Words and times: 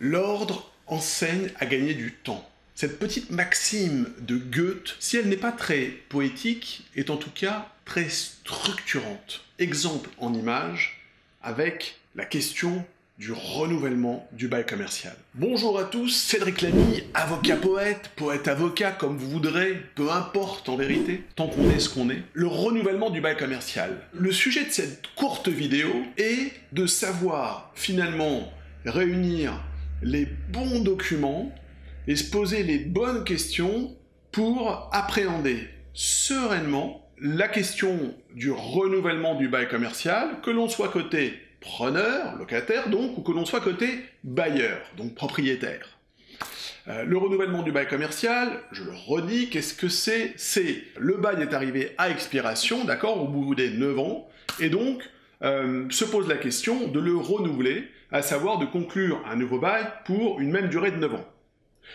L'ordre 0.00 0.70
enseigne 0.86 1.50
à 1.58 1.66
gagner 1.66 1.94
du 1.94 2.12
temps. 2.12 2.48
Cette 2.74 3.00
petite 3.00 3.30
maxime 3.30 4.06
de 4.20 4.36
Goethe, 4.36 4.96
si 5.00 5.16
elle 5.16 5.28
n'est 5.28 5.36
pas 5.36 5.50
très 5.50 5.86
poétique, 6.08 6.86
est 6.94 7.10
en 7.10 7.16
tout 7.16 7.32
cas 7.32 7.68
très 7.84 8.08
structurante. 8.08 9.42
Exemple 9.58 10.10
en 10.18 10.32
image 10.32 11.00
avec 11.42 11.98
la 12.14 12.24
question 12.24 12.84
du 13.18 13.32
renouvellement 13.32 14.28
du 14.30 14.46
bail 14.46 14.64
commercial. 14.64 15.16
Bonjour 15.34 15.76
à 15.80 15.84
tous, 15.84 16.10
Cédric 16.10 16.62
Lamy, 16.62 17.02
avocat 17.14 17.56
poète, 17.56 18.12
poète 18.14 18.46
avocat 18.46 18.92
comme 18.92 19.16
vous 19.16 19.28
voudrez, 19.28 19.82
peu 19.96 20.12
importe 20.12 20.68
en 20.68 20.76
vérité, 20.76 21.24
tant 21.34 21.48
qu'on 21.48 21.68
est 21.70 21.80
ce 21.80 21.88
qu'on 21.88 22.10
est. 22.10 22.22
Le 22.32 22.46
renouvellement 22.46 23.10
du 23.10 23.20
bail 23.20 23.36
commercial. 23.36 23.98
Le 24.12 24.30
sujet 24.30 24.64
de 24.64 24.70
cette 24.70 25.08
courte 25.16 25.48
vidéo 25.48 25.88
est 26.16 26.52
de 26.70 26.86
savoir 26.86 27.72
finalement 27.74 28.52
réunir 28.84 29.60
les 30.02 30.26
bons 30.52 30.80
documents 30.80 31.52
et 32.06 32.16
se 32.16 32.30
poser 32.30 32.62
les 32.62 32.78
bonnes 32.78 33.24
questions 33.24 33.96
pour 34.32 34.90
appréhender 34.92 35.68
sereinement 35.94 37.04
la 37.20 37.48
question 37.48 38.14
du 38.34 38.50
renouvellement 38.50 39.34
du 39.34 39.48
bail 39.48 39.68
commercial, 39.68 40.40
que 40.42 40.50
l'on 40.50 40.68
soit 40.68 40.88
côté 40.88 41.34
preneur, 41.60 42.36
locataire 42.36 42.88
donc, 42.88 43.18
ou 43.18 43.22
que 43.22 43.32
l'on 43.32 43.44
soit 43.44 43.60
côté 43.60 44.04
bailleur, 44.22 44.78
donc 44.96 45.14
propriétaire. 45.14 45.98
Euh, 46.86 47.04
le 47.04 47.18
renouvellement 47.18 47.62
du 47.62 47.72
bail 47.72 47.88
commercial, 47.88 48.62
je 48.70 48.84
le 48.84 48.92
redis, 48.92 49.50
qu'est-ce 49.50 49.74
que 49.74 49.88
c'est? 49.88 50.32
C'est 50.36 50.84
le 50.96 51.16
bail 51.16 51.42
est 51.42 51.52
arrivé 51.52 51.94
à 51.98 52.10
expiration, 52.10 52.84
d'accord, 52.84 53.20
au 53.20 53.26
bout 53.26 53.54
des 53.54 53.70
9 53.70 53.98
ans, 53.98 54.28
et 54.60 54.70
donc 54.70 55.02
euh, 55.42 55.86
se 55.90 56.04
pose 56.04 56.28
la 56.28 56.36
question 56.36 56.88
de 56.88 57.00
le 57.00 57.16
renouveler, 57.16 57.88
à 58.10 58.22
savoir 58.22 58.58
de 58.58 58.66
conclure 58.66 59.22
un 59.30 59.36
nouveau 59.36 59.58
bail 59.58 59.84
pour 60.04 60.40
une 60.40 60.50
même 60.50 60.68
durée 60.68 60.90
de 60.90 60.96
9 60.96 61.14
ans. 61.14 61.24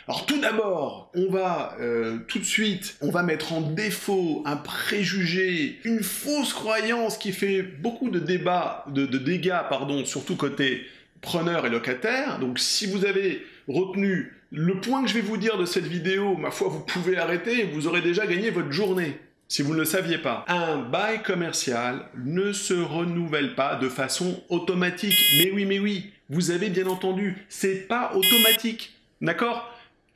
Alors 0.08 0.26
tout 0.26 0.40
d'abord, 0.40 1.12
on 1.16 1.32
va 1.32 1.76
euh, 1.80 2.18
tout 2.28 2.40
de 2.40 2.44
suite, 2.44 2.98
on 3.02 3.12
va 3.12 3.24
mettre 3.24 3.54
en 3.54 3.62
défaut 3.62 4.42
un 4.46 4.58
préjugé, 4.58 5.80
une 5.84 6.04
fausse 6.04 6.54
croyance 6.54 7.18
qui 7.18 7.32
fait 7.32 7.62
beaucoup 7.62 8.10
de 8.10 8.20
débats, 8.20 8.86
de, 8.88 9.06
dégâts, 9.06 9.62
pardon, 9.70 10.04
surtout 10.06 10.36
côté 10.36 10.82
preneur 11.22 11.66
et 11.66 11.70
locataire. 11.70 12.40
Donc 12.40 12.60
si 12.60 12.86
vous 12.86 13.06
avez 13.06 13.46
retenu 13.68 14.34
le 14.52 14.80
point 14.82 15.04
que 15.04 15.10
je 15.10 15.14
vais 15.14 15.22
vous 15.22 15.38
dire 15.38 15.58
de 15.58 15.66
cette 15.66 15.88
vidéo, 15.88 16.36
ma 16.36 16.52
foi, 16.52 16.68
vous 16.68 16.82
pouvez 16.82 17.18
arrêter 17.18 17.64
vous 17.74 17.88
aurez 17.88 18.02
déjà 18.02 18.28
gagné 18.28 18.50
votre 18.50 18.72
journée. 18.72 19.18
Si 19.54 19.62
vous 19.62 19.76
ne 19.76 19.82
le 19.82 19.86
saviez 19.86 20.18
pas, 20.18 20.46
un 20.48 20.78
bail 20.78 21.22
commercial 21.22 22.08
ne 22.18 22.54
se 22.54 22.74
renouvelle 22.74 23.54
pas 23.54 23.76
de 23.76 23.88
façon 23.88 24.42
automatique. 24.50 25.14
Mais 25.38 25.52
oui, 25.52 25.66
mais 25.66 25.78
oui, 25.78 26.12
vous 26.28 26.50
avez 26.50 26.72
bien 26.72 26.88
entendu, 26.88 27.46
c'est 27.50 27.88
pas 27.88 28.14
automatique. 28.16 28.96
D'accord? 29.22 29.72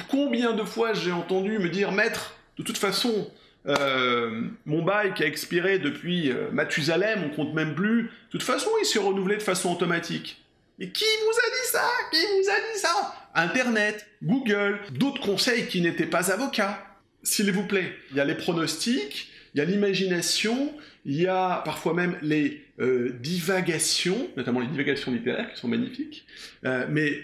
Combien 0.09 0.53
de 0.53 0.63
fois 0.63 0.95
j'ai 0.95 1.11
entendu 1.11 1.59
me 1.59 1.69
dire, 1.69 1.91
maître, 1.91 2.35
de 2.57 2.63
toute 2.63 2.79
façon, 2.79 3.29
euh, 3.67 4.41
mon 4.65 4.81
bail 4.81 5.13
qui 5.13 5.23
a 5.23 5.27
expiré 5.27 5.77
depuis 5.77 6.31
euh, 6.31 6.49
Mathusalem, 6.51 7.23
on 7.23 7.29
compte 7.29 7.53
même 7.53 7.75
plus, 7.75 8.05
de 8.05 8.31
toute 8.31 8.41
façon, 8.41 8.71
il 8.81 8.85
s'est 8.87 8.97
renouvelé 8.97 9.37
de 9.37 9.43
façon 9.43 9.71
automatique. 9.71 10.43
Et 10.79 10.89
qui 10.89 11.05
vous 11.05 11.37
a 11.37 11.49
dit 11.51 11.71
ça? 11.71 11.87
Qui 12.09 12.17
vous 12.21 12.49
a 12.49 12.73
dit 12.73 12.79
ça? 12.79 13.15
Internet, 13.35 14.07
Google, 14.23 14.79
d'autres 14.93 15.21
conseils 15.21 15.67
qui 15.67 15.81
n'étaient 15.81 16.07
pas 16.07 16.31
avocats. 16.31 16.86
S'il 17.27 17.51
vous 17.51 17.67
plaît, 17.67 17.93
il 18.11 18.17
y 18.17 18.19
a 18.19 18.25
les 18.25 18.35
pronostics, 18.35 19.29
il 19.53 19.57
y 19.57 19.61
a 19.61 19.65
l'imagination, 19.65 20.73
il 21.05 21.15
y 21.15 21.27
a 21.27 21.61
parfois 21.65 21.93
même 21.93 22.17
les 22.21 22.63
euh, 22.79 23.11
divagations, 23.19 24.29
notamment 24.37 24.61
les 24.61 24.67
divagations 24.67 25.11
littéraires 25.11 25.51
qui 25.53 25.59
sont 25.59 25.67
magnifiques. 25.67 26.25
mais, 26.63 27.19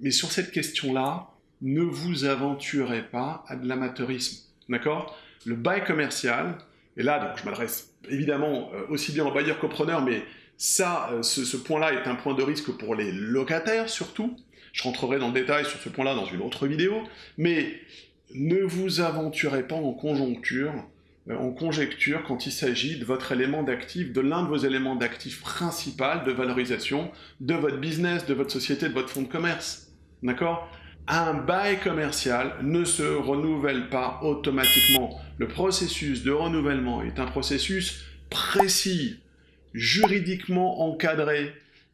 mais 0.00 0.10
sur 0.10 0.32
cette 0.32 0.50
question-là, 0.50 1.28
ne 1.62 1.82
vous 1.82 2.24
aventurez 2.24 3.02
pas 3.02 3.44
à 3.48 3.56
de 3.56 3.68
l'amateurisme. 3.68 4.44
D'accord? 4.68 5.18
Le 5.44 5.56
bail 5.56 5.84
commercial, 5.84 6.56
et 6.96 7.02
là, 7.02 7.18
donc, 7.18 7.38
je 7.38 7.44
m'adresse 7.44 7.92
évidemment 8.08 8.70
euh, 8.74 8.86
aussi 8.88 9.12
bien 9.12 9.24
aux 9.24 9.32
bailleurs 9.32 9.58
qu'aux 9.58 9.68
preneurs, 9.68 10.02
mais 10.02 10.22
ça, 10.56 11.10
euh, 11.12 11.22
ce, 11.22 11.56
point-là 11.56 11.92
est 11.92 12.06
un 12.06 12.14
point 12.14 12.34
de 12.34 12.42
risque 12.42 12.70
pour 12.72 12.94
les 12.94 13.12
locataires 13.12 13.88
surtout. 13.88 14.36
Je 14.72 14.82
rentrerai 14.82 15.18
dans 15.18 15.28
le 15.28 15.34
détail 15.34 15.64
sur 15.64 15.78
ce 15.78 15.88
point-là 15.88 16.14
dans 16.14 16.26
une 16.26 16.40
autre 16.40 16.66
vidéo, 16.66 17.02
mais 17.38 17.80
ne 18.34 18.62
vous 18.62 19.00
aventurez 19.00 19.62
pas 19.66 19.76
en 19.76 19.92
conjoncture, 19.92 20.72
euh, 21.30 21.36
en 21.36 21.50
conjecture 21.50 22.24
quand 22.26 22.46
il 22.46 22.52
s'agit 22.52 22.98
de 22.98 23.04
votre 23.04 23.32
élément 23.32 23.62
d'actif, 23.62 24.12
de 24.12 24.20
l'un 24.20 24.42
de 24.42 24.48
vos 24.48 24.56
éléments 24.56 24.96
d'actif 24.96 25.40
principal 25.40 26.24
de 26.24 26.32
valorisation 26.32 27.10
de 27.40 27.54
votre 27.54 27.78
business, 27.78 28.26
de 28.26 28.34
votre 28.34 28.50
société, 28.50 28.88
de 28.88 28.94
votre 28.94 29.08
fonds 29.08 29.22
de 29.22 29.28
commerce. 29.28 29.92
D'accord? 30.22 30.68
Un 31.06 31.34
bail 31.34 31.78
commercial 31.80 32.56
ne 32.62 32.84
se 32.84 33.02
renouvelle 33.02 33.88
pas 33.88 34.20
automatiquement. 34.22 35.20
Le 35.38 35.46
processus 35.46 36.24
de 36.24 36.32
renouvellement 36.32 37.02
est 37.02 37.20
un 37.20 37.26
processus 37.26 38.04
précis, 38.30 39.20
juridiquement 39.74 40.88
encadré, 40.88 41.52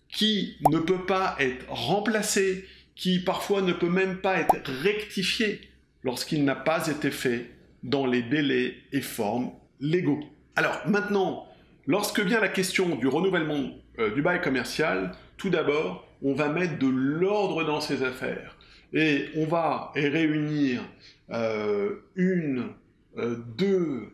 qui 0.08 0.56
ne 0.70 0.78
peut 0.78 1.04
pas 1.06 1.36
être 1.38 1.66
remplacé, 1.68 2.66
qui 2.94 3.18
parfois 3.18 3.62
ne 3.62 3.72
peut 3.72 3.88
même 3.88 4.18
pas 4.18 4.38
être 4.38 4.70
rectifié 4.82 5.69
lorsqu'il 6.02 6.44
n'a 6.44 6.54
pas 6.54 6.88
été 6.88 7.10
fait 7.10 7.50
dans 7.82 8.06
les 8.06 8.22
délais 8.22 8.74
et 8.92 9.00
formes 9.00 9.52
légaux. 9.80 10.20
Alors 10.56 10.78
maintenant, 10.86 11.46
lorsque 11.86 12.20
vient 12.20 12.40
la 12.40 12.48
question 12.48 12.96
du 12.96 13.06
renouvellement 13.06 13.70
euh, 13.98 14.14
du 14.14 14.22
bail 14.22 14.40
commercial, 14.40 15.12
tout 15.36 15.50
d'abord, 15.50 16.06
on 16.22 16.34
va 16.34 16.48
mettre 16.48 16.78
de 16.78 16.88
l'ordre 16.88 17.64
dans 17.64 17.80
ces 17.80 18.02
affaires 18.02 18.56
et 18.92 19.28
on 19.36 19.46
va 19.46 19.92
réunir 19.94 20.82
euh, 21.30 21.96
une, 22.16 22.70
euh, 23.16 23.36
deux, 23.56 24.12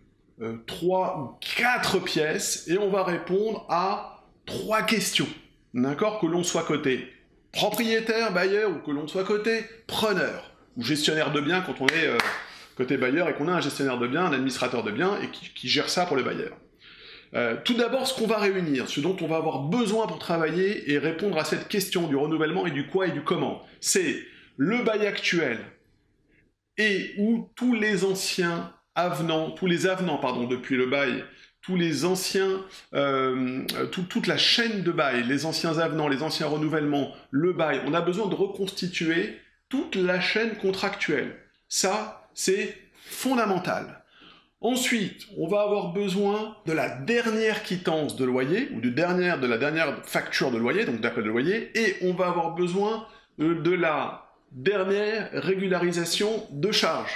trois 0.67 1.19
ou 1.19 1.47
quatre 1.57 1.99
pièces 1.99 2.69
et 2.69 2.77
on 2.77 2.91
va 2.91 3.03
répondre 3.03 3.67
à 3.71 4.23
trois 4.45 4.83
questions. 4.83 5.29
D'accord? 5.73 6.21
Que 6.21 6.27
l'on 6.27 6.43
soit 6.43 6.63
côté 6.63 7.09
propriétaire, 7.53 8.33
bailleur 8.33 8.71
ou 8.71 8.81
que 8.81 8.91
l'on 8.91 9.09
soit 9.09 9.25
côté 9.25 9.65
preneur 9.87 10.56
ou 10.77 10.83
gestionnaire 10.83 11.33
de 11.33 11.41
biens 11.41 11.63
quand 11.63 11.81
on 11.81 11.87
est 11.87 12.11
côté 12.77 12.97
bailleur 12.97 13.29
et 13.29 13.35
qu'on 13.35 13.49
a 13.49 13.53
un 13.53 13.61
gestionnaire 13.61 13.99
de 13.99 14.07
biens, 14.07 14.27
un 14.27 14.33
administrateur 14.33 14.83
de 14.83 14.91
biens 14.91 15.19
et 15.23 15.29
qui, 15.29 15.69
gère 15.69 15.89
ça 15.89 16.07
pour 16.07 16.17
le 16.17 16.23
bailleur. 16.23 16.57
tout 17.65 17.75
d'abord, 17.75 18.07
ce 18.07 18.15
qu'on 18.15 18.27
va 18.27 18.39
réunir, 18.39 18.89
ce 18.89 19.01
dont 19.01 19.17
on 19.21 19.27
va 19.27 19.37
avoir 19.37 19.61
besoin 19.61 20.07
pour 20.07 20.19
travailler 20.19 20.93
et 20.93 20.99
répondre 20.99 21.39
à 21.39 21.45
cette 21.45 21.69
question 21.69 22.07
du 22.07 22.17
renouvellement 22.17 22.67
et 22.67 22.71
du 22.71 22.87
quoi 22.87 23.07
et 23.07 23.13
du 23.13 23.23
comment, 23.23 23.63
c'est 23.81 24.23
le 24.57 24.83
bail 24.83 25.07
actuel 25.07 25.59
et 26.79 27.15
où 27.19 27.51
tous 27.55 27.75
les 27.75 28.05
anciens 28.05 28.73
avenants, 28.95 29.51
tous 29.51 29.67
les 29.67 29.87
avenants, 29.87 30.19
pardon, 30.19 30.45
depuis 30.45 30.77
le 30.77 30.87
bail, 30.87 31.25
tous 31.63 31.77
les 31.77 32.05
anciens, 32.05 32.65
euh, 32.95 33.65
toute 33.91 34.27
la 34.27 34.37
chaîne 34.37 34.83
de 34.83 34.93
bail, 34.93 35.25
les 35.27 35.47
anciens 35.47 35.79
avenants, 35.79 36.09
les 36.09 36.23
anciens 36.23 36.47
renouvellements, 36.47 37.13
le 37.31 37.53
bail, 37.53 37.83
on 37.87 37.95
a 37.95 38.01
besoin 38.01 38.29
de 38.29 38.35
reconstituer 38.35 39.39
toute 39.69 39.97
la 39.97 40.21
chaîne 40.21 40.57
contractuelle. 40.57 41.37
Ça, 41.69 42.29
c'est 42.35 42.77
fondamental. 43.05 44.03
Ensuite, 44.61 45.27
on 45.37 45.49
va 45.49 45.63
avoir 45.63 45.93
besoin 45.93 46.57
de 46.67 46.73
la 46.73 46.89
dernière 46.89 47.63
quittance 47.63 48.17
de 48.17 48.25
loyer, 48.25 48.71
ou 48.75 48.81
de, 48.81 48.89
dernière, 48.89 49.39
de 49.39 49.47
la 49.47 49.59
dernière 49.59 50.05
facture 50.05 50.51
de 50.51 50.59
loyer, 50.59 50.85
donc 50.85 51.01
d'appel 51.01 51.25
de 51.25 51.29
loyer, 51.29 51.71
et 51.79 51.97
on 52.03 52.15
va 52.15 52.29
avoir 52.29 52.55
besoin 52.55 53.07
de 53.39 53.71
la 53.73 54.27
Dernière 54.53 55.29
régularisation 55.33 56.47
de 56.51 56.71
charge. 56.71 57.13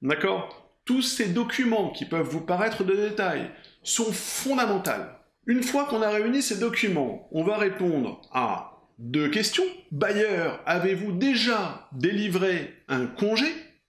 D'accord? 0.00 0.70
Tous 0.84 1.02
ces 1.02 1.28
documents 1.28 1.90
qui 1.90 2.04
peuvent 2.04 2.28
vous 2.28 2.40
paraître 2.40 2.84
de 2.84 2.94
détail 2.94 3.50
sont 3.82 4.10
fondamentaux. 4.12 4.90
Une 5.46 5.62
fois 5.62 5.84
qu'on 5.84 6.02
a 6.02 6.08
réuni 6.08 6.40
ces 6.40 6.58
documents, 6.58 7.28
on 7.32 7.44
va 7.44 7.58
répondre 7.58 8.22
à 8.32 8.71
deux 8.98 9.28
questions. 9.28 9.64
Bailleur, 9.90 10.62
avez-vous 10.66 11.12
déjà 11.12 11.88
délivré 11.92 12.74
un 12.88 13.06
congé? 13.06 13.46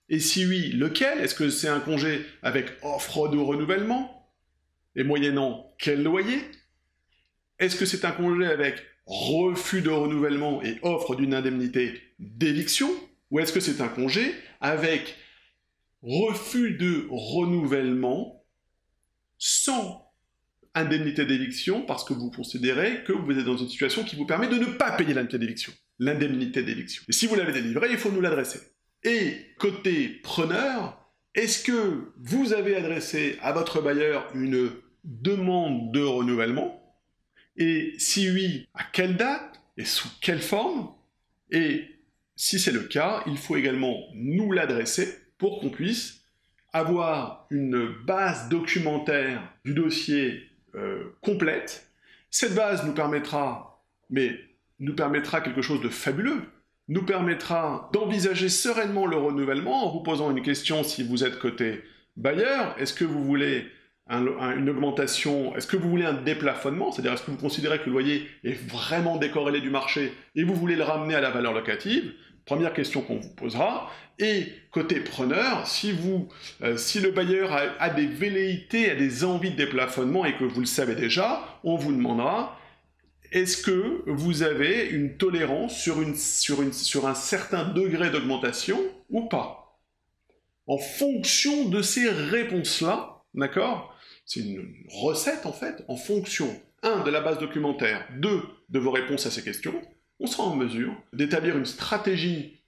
Et 0.10 0.20
si 0.20 0.46
oui, 0.46 0.70
lequel? 0.74 1.20
Est-ce 1.20 1.36
que 1.36 1.50
c'est 1.50 1.70
un 1.70 1.80
congé 1.80 2.26
avec 2.42 2.68
offre 2.82 3.30
de 3.30 3.38
renouvellement? 3.38 4.32
Et 4.96 5.04
moyennant 5.04 5.74
quel 5.80 6.04
loyer? 6.04 6.40
Est-ce 7.60 7.76
que 7.76 7.86
c'est 7.86 8.06
un 8.06 8.12
congé 8.12 8.46
avec 8.46 8.84
refus 9.06 9.82
de 9.82 9.90
renouvellement 9.90 10.62
et 10.62 10.78
offre 10.82 11.16
d'une 11.16 11.34
indemnité 11.34 12.02
d'éviction? 12.20 12.90
Ou 13.32 13.40
est-ce 13.40 13.54
que 13.54 13.60
c'est 13.60 13.82
un 13.82 13.88
congé 13.88 14.36
avec 14.62 15.16
refus 16.02 16.72
de 16.76 17.08
renouvellement 17.10 18.46
sans 19.38 20.03
indemnité 20.76 21.26
d'éviction 21.26 21.82
parce 21.82 22.04
que 22.04 22.14
vous 22.14 22.32
considérez 22.32 23.04
que 23.04 23.14
vous 23.14 23.32
êtes 23.38 23.46
dans 23.46 23.58
une 23.58 23.70
situation 23.70 24.04
qui 24.04 24.16
vous 24.16 24.26
permet 24.26 24.48
de 24.48 24.58
ne 24.58 24.66
pas 24.66 24.92
payer 24.92 25.14
l'indemnité 25.14 25.40
d'éviction 25.40 25.74
L'indemnité 26.00 26.64
d'éviction. 26.64 27.04
Et 27.08 27.14
si 27.14 27.28
vous 27.28 27.36
l'avez 27.36 27.54
délivré, 27.54 27.90
il 27.92 27.98
faut 27.98 28.12
nous 28.12 28.22
l'adresser. 28.22 28.60
Et 29.04 29.36
côté 29.60 30.08
preneur, 30.24 31.00
est-ce 31.36 31.64
que 31.64 32.14
vous 32.18 32.54
avez 32.54 32.76
adressé 32.76 33.38
à 33.42 33.52
votre 33.52 33.82
bailleur 33.82 34.28
une 34.34 34.72
demande 35.04 35.92
de 35.94 36.02
renouvellement? 36.02 36.80
Et 37.58 37.94
si 37.98 38.30
oui, 38.32 38.68
à 38.74 38.84
quelle 38.84 39.16
date 39.16 39.62
et 39.78 39.86
sous 39.86 40.10
quelle 40.22 40.42
forme? 40.42 40.90
Et 41.52 41.86
Si 42.36 42.60
c'est 42.60 42.72
le 42.72 42.84
cas, 42.84 43.24
il 43.28 43.38
faut 43.38 43.56
également 43.56 43.96
nous 44.16 44.52
l'adresser 44.52 45.08
pour 45.38 45.60
qu'on 45.60 45.70
puisse 45.70 46.22
avoir 46.72 47.46
une 47.52 47.88
base 48.06 48.50
documentaire 48.50 49.54
du 49.64 49.76
dossier 49.76 50.50
euh, 50.76 51.16
complète. 51.22 51.92
Cette 52.30 52.56
base 52.56 52.86
nous 52.86 52.94
permettra, 52.94 53.84
mais 54.10 54.40
nous 54.80 54.96
permettra 54.96 55.42
quelque 55.42 55.62
chose 55.62 55.82
de 55.82 55.90
fabuleux, 55.90 56.42
nous 56.88 57.04
permettra 57.04 57.90
d'envisager 57.94 58.50
sereinement 58.50 59.06
le 59.06 59.18
renouvellement 59.18 59.86
en 59.86 59.92
vous 59.92 60.02
posant 60.02 60.32
une 60.32 60.42
question 60.42 60.84
si 60.84 61.04
vous 61.04 61.24
êtes 61.24 61.40
côté 61.40 61.82
bailleur, 62.18 62.76
est-ce 62.78 62.94
que 62.94 63.06
vous 63.06 63.24
voulez 63.24 63.68
une 64.10 64.70
augmentation, 64.70 65.56
est-ce 65.56 65.66
que 65.66 65.78
vous 65.78 65.90
voulez 65.90 66.06
un 66.06 66.14
déplafonnement, 66.14 66.92
c'est-à-dire 66.92 67.14
est-ce 67.14 67.24
que 67.24 67.32
vous 67.32 67.38
considérez 67.38 67.80
que 67.80 67.86
le 67.86 67.94
loyer 67.94 68.28
est 68.44 68.60
vraiment 68.68 69.18
décorrélé 69.18 69.62
du 69.62 69.70
marché 69.70 70.14
et 70.36 70.44
vous 70.44 70.56
voulez 70.56 70.76
le 70.76 70.84
ramener 70.84 71.16
à 71.16 71.22
la 71.22 71.30
valeur 71.30 71.54
locative? 71.54 72.14
Première 72.46 72.74
question 72.74 73.02
qu'on 73.02 73.18
vous 73.18 73.34
posera. 73.34 73.90
Et 74.20 74.48
côté 74.72 75.00
preneur, 75.00 75.68
si, 75.68 75.92
vous, 75.92 76.28
euh, 76.62 76.78
si 76.78 77.00
le 77.00 77.12
bailleur 77.12 77.52
a, 77.52 77.90
des 77.90 78.06
velléités, 78.06 78.92
a 78.92 78.96
des 78.96 79.24
envies 79.24 79.52
de 79.52 79.56
déplafonnement 79.56 80.26
et 80.26 80.38
que 80.38 80.44
vous 80.44 80.60
le 80.60 80.66
savez 80.66 80.96
déjà, 80.96 81.60
on 81.64 81.76
vous 81.76 81.92
demandera 81.92 82.60
est-ce 83.32 83.58
que 83.58 84.04
vous 84.06 84.44
avez 84.44 84.88
une 84.90 85.18
tolérance 85.18 85.76
sur, 85.76 86.02
une, 86.02 86.16
sur, 86.16 86.62
une, 86.62 86.72
sur 86.72 87.08
un 87.08 87.16
certain 87.16 87.66
degré 87.66 88.12
d'augmentation 88.12 88.80
ou 89.10 89.28
pas? 89.28 89.80
En 90.68 90.78
fonction 90.78 91.68
de 91.68 91.82
ces 91.82 92.10
réponses-là, 92.10 93.24
d'accord? 93.34 93.98
C'est 94.26 94.42
une 94.42 94.74
recette 94.88 95.46
en 95.46 95.52
fait, 95.52 95.84
en 95.88 95.96
fonction, 95.96 96.48
un, 96.84 97.04
de 97.04 97.10
la 97.10 97.22
base 97.22 97.40
documentaire, 97.40 98.08
deux, 98.20 98.44
de 98.70 98.80
vos 98.80 98.92
réponses 98.92 99.26
à 99.26 99.32
ces 99.32 99.44
questions, 99.44 99.74
on 100.20 100.28
sera 100.28 100.44
en 100.44 100.56
mesure 100.56 100.96
d'établir 101.14 101.58
une 101.58 101.66
stratégie 101.66 102.64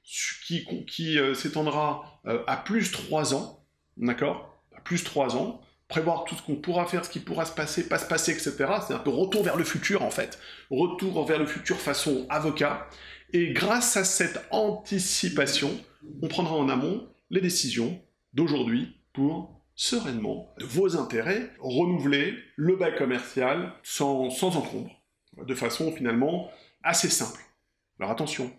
qui, 0.46 1.20
euh, 1.20 1.34
s'étendra 1.34 2.22
euh, 2.28 2.44
à 2.48 2.58
plus 2.58 2.92
3 2.92 3.34
ans, 3.34 3.66
d'accord? 3.98 4.62
À 4.76 4.82
plus 4.82 5.04
3 5.04 5.36
ans, 5.36 5.62
prévoir 5.88 6.26
tout 6.26 6.36
ce 6.36 6.42
qu'on 6.42 6.56
pourra 6.56 6.86
faire, 6.86 7.06
ce 7.06 7.10
qui 7.10 7.20
pourra 7.20 7.46
se 7.46 7.54
passer, 7.54 7.88
pas 7.88 8.00
se 8.00 8.08
passer, 8.08 8.32
etc. 8.32 8.56
C'est 8.88 8.94
un 8.94 9.00
peu 9.00 9.10
retour 9.10 9.44
vers 9.44 9.58
le 9.58 9.64
futur, 9.64 10.04
en 10.04 10.12
fait. 10.12 10.40
Retour 10.70 11.26
vers 11.26 11.40
le 11.40 11.46
futur 11.46 11.78
façon 11.78 12.26
avocat. 12.30 12.88
Et 13.34 13.52
grâce 13.52 13.98
à 13.98 14.04
cette 14.04 14.46
anticipation, 14.52 15.72
on 16.22 16.28
prendra 16.28 16.56
en 16.56 16.70
amont 16.70 17.08
les 17.30 17.42
décisions 17.42 18.00
d'aujourd'hui 18.34 18.98
pour 19.14 19.62
sereinement, 19.76 20.54
de 20.60 20.66
vos 20.66 20.98
intérêts, 20.98 21.52
renouveler 21.60 22.34
le 22.56 22.76
bail 22.78 22.96
commercial 22.96 23.74
sans, 23.84 24.30
sans 24.30 24.56
encombre, 24.56 24.92
de 25.44 25.56
façon 25.56 25.92
finalement 25.92 26.50
assez 26.84 27.10
simple. 27.10 27.40
Alors 28.00 28.12
attention, 28.12 28.52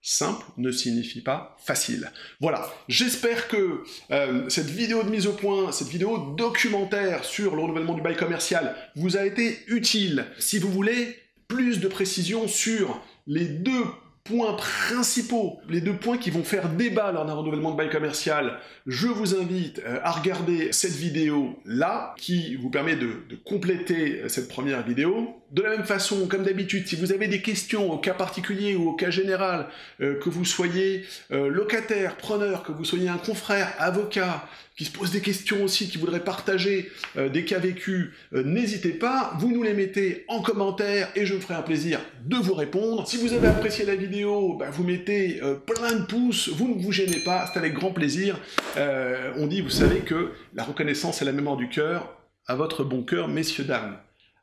simple 0.00 0.44
ne 0.58 0.70
signifie 0.70 1.22
pas 1.22 1.56
facile. 1.58 2.10
Voilà, 2.40 2.70
j'espère 2.88 3.48
que 3.48 3.82
euh, 4.10 4.48
cette 4.48 4.68
vidéo 4.68 5.02
de 5.02 5.08
mise 5.08 5.26
au 5.26 5.32
point, 5.32 5.72
cette 5.72 5.88
vidéo 5.88 6.34
documentaire 6.36 7.24
sur 7.24 7.56
le 7.56 7.62
renouvellement 7.62 7.94
du 7.94 8.02
bail 8.02 8.16
commercial 8.16 8.76
vous 8.96 9.16
a 9.16 9.24
été 9.24 9.58
utile. 9.66 10.26
Si 10.38 10.58
vous 10.58 10.70
voulez 10.70 11.18
plus 11.48 11.80
de 11.80 11.88
précisions 11.88 12.48
sur 12.48 13.02
les 13.26 13.46
deux 13.46 13.84
points 14.24 14.54
principaux, 14.54 15.58
les 15.68 15.82
deux 15.82 15.96
points 15.96 16.16
qui 16.16 16.30
vont 16.30 16.44
faire 16.44 16.70
débat 16.70 17.12
lors 17.12 17.26
d'un 17.26 17.34
renouvellement 17.34 17.72
de 17.72 17.76
bail 17.76 17.90
commercial, 17.90 18.58
je 18.86 19.06
vous 19.06 19.34
invite 19.34 19.80
euh, 19.84 19.98
à 20.02 20.12
regarder 20.12 20.72
cette 20.72 20.94
vidéo 20.94 21.58
là, 21.66 22.14
qui 22.16 22.56
vous 22.56 22.70
permet 22.70 22.96
de, 22.96 23.12
compléter 23.44 24.22
euh, 24.22 24.28
cette 24.28 24.48
première 24.48 24.82
vidéo. 24.82 25.42
De 25.54 25.62
la 25.62 25.70
même 25.70 25.84
façon, 25.84 26.26
comme 26.26 26.42
d'habitude, 26.42 26.86
si 26.86 26.96
vous 26.96 27.12
avez 27.12 27.28
des 27.28 27.40
questions 27.40 27.90
au 27.90 27.98
cas 27.98 28.12
particulier 28.12 28.74
ou 28.74 28.90
au 28.90 28.92
cas 28.92 29.10
général, 29.10 29.68
euh, 30.00 30.18
que 30.18 30.28
vous 30.28 30.44
soyez 30.44 31.04
locataire, 31.30 32.16
preneur, 32.16 32.62
que 32.62 32.72
vous 32.72 32.84
soyez 32.84 33.08
un 33.08 33.16
confrère, 33.16 33.72
avocat, 33.78 34.46
qui 34.76 34.84
se 34.84 34.90
pose 34.90 35.12
des 35.12 35.20
questions 35.20 35.62
aussi, 35.62 35.88
qui 35.88 35.98
voudrait 35.98 36.24
partager 36.24 36.90
des 37.16 37.44
cas 37.44 37.60
vécus, 37.60 38.10
n'hésitez 38.32 38.90
pas, 38.90 39.32
vous 39.38 39.52
nous 39.52 39.62
les 39.62 39.72
mettez 39.72 40.24
en 40.26 40.42
commentaire 40.42 41.08
et 41.14 41.26
je 41.26 41.34
me 41.34 41.40
ferai 41.40 41.54
un 41.54 41.62
plaisir 41.62 42.00
de 42.24 42.36
vous 42.36 42.54
répondre. 42.54 43.06
Si 43.06 43.16
vous 43.16 43.32
avez 43.32 43.46
apprécié 43.46 43.84
la 43.84 43.94
vidéo, 43.94 44.56
bah, 44.58 44.70
vous 44.72 44.82
mettez 44.82 45.40
plein 45.66 45.92
de 45.92 46.04
pouces, 46.06 46.48
vous 46.48 46.74
ne 46.74 46.82
vous 46.82 46.90
gênez 46.90 47.20
pas, 47.20 47.48
c'est 47.52 47.58
avec 47.58 47.74
grand 47.74 47.92
plaisir. 47.92 48.36
Euh, 48.76 49.32
on 49.36 49.46
dit, 49.46 49.60
vous 49.60 49.70
savez 49.70 50.00
que 50.00 50.32
la 50.54 50.64
reconnaissance 50.64 51.22
est 51.22 51.24
la 51.24 51.32
mémoire 51.32 51.56
du 51.56 51.68
cœur, 51.68 52.12
à 52.46 52.56
votre 52.56 52.82
bon 52.82 53.02
cœur, 53.02 53.28
messieurs, 53.28 53.64
dames. 53.64 53.96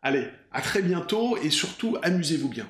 Allez, 0.03 0.25
à 0.51 0.61
très 0.61 0.81
bientôt 0.81 1.37
et 1.37 1.51
surtout, 1.51 1.95
amusez-vous 2.01 2.49
bien. 2.49 2.67